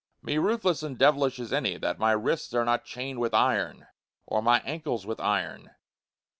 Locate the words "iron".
3.35-3.85, 5.19-5.75